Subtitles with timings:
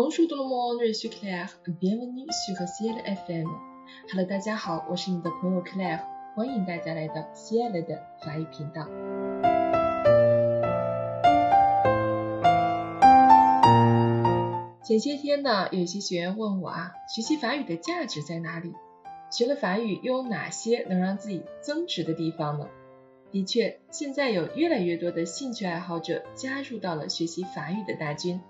[0.00, 1.58] Bonjour tout le monde, je suis Claire.
[1.66, 3.48] Bienvenue sur Ciel FM.
[4.12, 6.02] Hello，大家好，我是你的朋友 Claire，
[6.36, 8.86] 欢迎大家来到 Ciel 的法语频道。
[14.84, 18.72] 前些天呢，有些学员问我啊，学习法语的价值在哪里？
[19.32, 22.68] 学了法语又有哪些能让自己增值的地方呢？
[23.32, 28.40] 的确，现在有越来越多的兴趣爱好者加入到了学习法语的大军。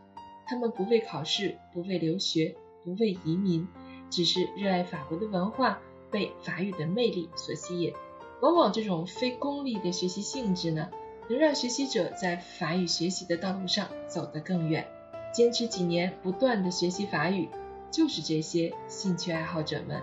[0.48, 3.68] 他们不为考试，不为留学，不为移民，
[4.08, 5.78] 只是热爱法国的文化，
[6.10, 7.92] 被法语的魅力所吸引。
[8.40, 10.88] 往往这种非功利的学习性质呢，
[11.28, 14.88] 能让学习者在法语学习的道路上走得更远。
[15.34, 17.50] 坚持几年，不断的学习法语，
[17.90, 20.00] 就是这些兴趣爱好者们。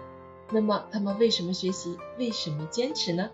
[0.52, 1.98] 那么，他们为什么学习？
[2.20, 3.32] 为什么坚持呢？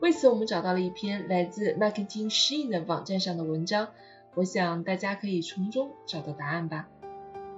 [0.00, 3.88] 为此，我们找到了一篇来自 Marketing Sheen 的网站上的文章，
[4.34, 6.88] 我想大家可以从中找到答案吧。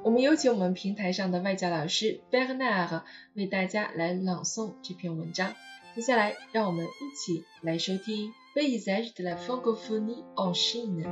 [0.02, 3.04] 我们有请我们平台上的外教老师 b e r n a r
[3.34, 5.52] 为大家来朗诵这篇文章。
[5.94, 11.04] 接下来，让我们一起来收听 Paysage de la francophonie en Chine。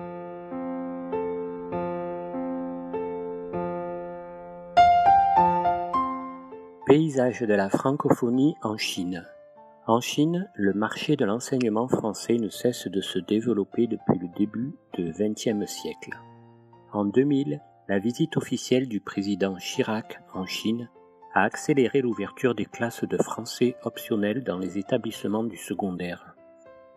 [6.87, 9.38] Paysage de la francophonie en Chine.
[9.89, 14.75] En Chine, le marché de l'enseignement français ne cesse de se développer depuis le début
[14.92, 16.11] du XXe siècle.
[16.92, 20.91] En 2000, la visite officielle du président Chirac en Chine
[21.33, 26.34] a accéléré l'ouverture des classes de français optionnelles dans les établissements du secondaire.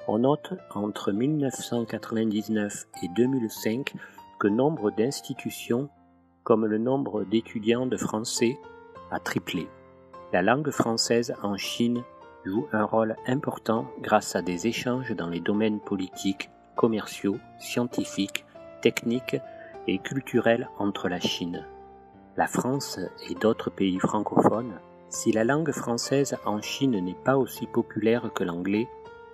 [0.09, 3.93] On note entre 1999 et 2005
[4.37, 5.87] que nombre d'institutions,
[6.43, 8.59] comme le nombre d'étudiants de français,
[9.11, 9.69] a triplé.
[10.33, 12.03] La langue française en Chine
[12.45, 18.45] joue un rôle important grâce à des échanges dans les domaines politiques, commerciaux, scientifiques,
[18.81, 19.37] techniques
[19.87, 21.65] et culturels entre la Chine,
[22.37, 24.79] la France et d'autres pays francophones.
[25.09, 28.87] Si la langue française en Chine n'est pas aussi populaire que l'anglais,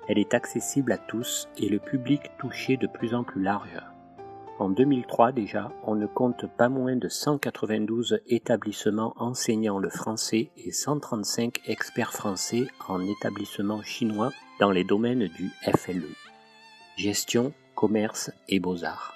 [0.07, 3.77] elle est accessible à tous et le public touché de plus en plus large.
[4.59, 10.71] En 2003 déjà, on ne compte pas moins de 192 établissements enseignant le français et
[10.71, 16.09] 135 experts français en établissements chinois dans les domaines du FLE.
[16.97, 19.13] Gestion, commerce et beaux-arts.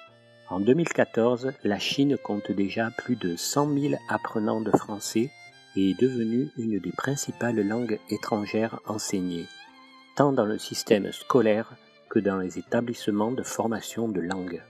[0.48, 5.30] En 2014, la Chine compte déjà plus de 100 000 apprenants de français
[5.74, 9.46] et est devenue une des principales langues étrangères enseignées,
[10.14, 11.74] tant dans le système scolaire
[12.10, 14.62] que dans les établissements de formation de langue.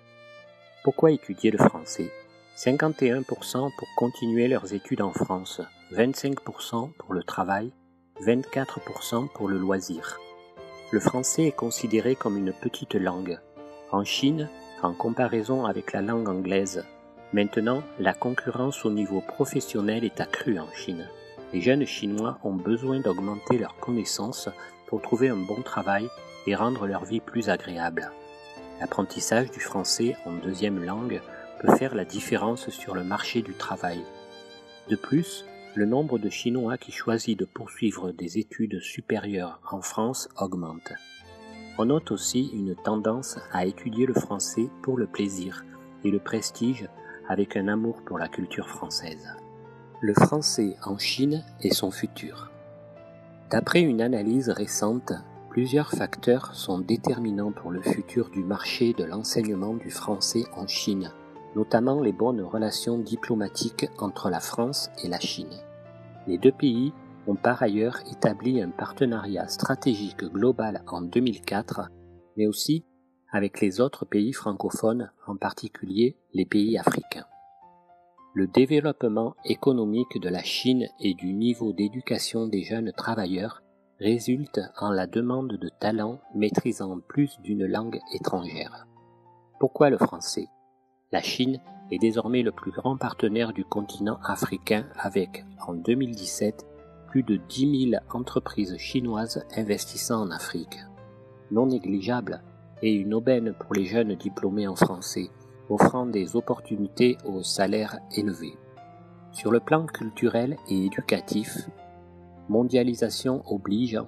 [0.85, 2.11] Pourquoi étudier le français?
[2.57, 5.61] 51% pour continuer leurs études en France,
[5.93, 7.73] 25% pour le travail,
[8.21, 10.19] 24% pour le loisir.
[10.91, 13.39] Le français est considéré comme une petite langue.
[13.93, 14.49] En Chine,
[14.83, 16.85] en comparaison avec la langue anglaise,
[17.33, 21.09] maintenant la concurrence au niveau professionnel est accrue en Chine.
[21.53, 24.49] Les jeunes Chinois ont besoin d'augmenter leurs connaissances
[24.89, 26.09] pour trouver un bon travail
[26.49, 28.11] et rendre leur vie plus agréable.
[28.83, 31.21] L'apprentissage du français en deuxième langue
[31.61, 34.01] peut faire la différence sur le marché du travail.
[34.89, 35.45] De plus,
[35.77, 40.93] le nombre de Chinois qui choisissent de poursuivre des études supérieures en France augmente.
[41.79, 45.65] On note aussi une tendance à étudier le français pour le plaisir
[46.03, 46.89] et le prestige
[47.29, 49.29] avec un amour pour la culture française.
[50.01, 52.51] Le français en Chine et son futur.
[53.49, 55.13] D'après une analyse récente,
[55.53, 61.13] Plusieurs facteurs sont déterminants pour le futur du marché de l'enseignement du français en Chine,
[61.55, 65.61] notamment les bonnes relations diplomatiques entre la France et la Chine.
[66.27, 66.95] Les deux pays
[67.27, 71.91] ont par ailleurs établi un partenariat stratégique global en 2004,
[72.39, 72.87] mais aussi
[73.31, 77.27] avec les autres pays francophones, en particulier les pays africains.
[78.33, 83.62] Le développement économique de la Chine et du niveau d'éducation des jeunes travailleurs
[84.03, 88.89] résulte en la demande de talents maîtrisant plus d'une langue étrangère.
[89.61, 90.49] Pourquoi le français?
[91.13, 91.61] La Chine
[91.93, 96.67] est désormais le plus grand partenaire du continent africain avec, en 2017,
[97.11, 100.81] plus de 10 000 entreprises chinoises investissant en Afrique.
[101.53, 102.43] Non négligeable
[102.83, 105.31] et une aubaine pour les jeunes diplômés en français,
[105.69, 108.57] offrant des opportunités aux salaires élevés.
[109.31, 111.69] Sur le plan culturel et éducatif,
[112.49, 114.07] mondialisation obligeant,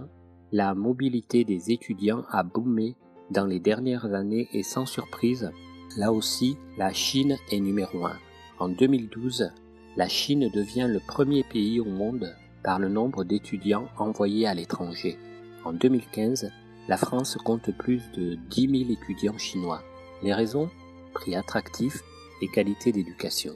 [0.52, 2.96] la mobilité des étudiants a boomé
[3.30, 5.50] dans les dernières années et sans surprise,
[5.96, 8.18] là aussi, la Chine est numéro un.
[8.58, 9.50] En 2012,
[9.96, 15.18] la Chine devient le premier pays au monde par le nombre d'étudiants envoyés à l'étranger.
[15.64, 16.50] En 2015,
[16.88, 19.82] la France compte plus de 10 000 étudiants chinois.
[20.22, 20.68] Les raisons?
[21.14, 22.02] Prix attractif
[22.42, 23.54] et qualité d'éducation.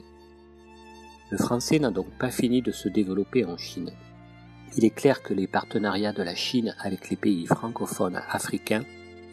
[1.29, 3.91] Le français n'a donc pas fini de se développer en Chine.
[4.77, 8.83] Il est clair que les partenariats de la Chine avec les pays francophones africains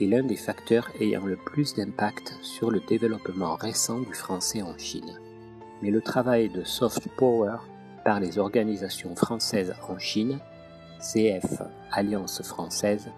[0.01, 4.77] est l'un des facteurs ayant le plus d'impact sur le développement récent du français en
[4.79, 5.19] Chine.
[5.83, 7.59] Mais le travail de soft power
[8.05, 10.39] par les organisations françaises en Chine,
[11.01, 11.63] CF
[11.93, 13.11] Alliance française,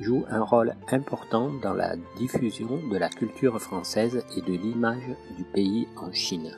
[0.00, 5.44] joue un rôle important dans la diffusion de la culture française et de l'image du
[5.44, 6.56] pays en Chine.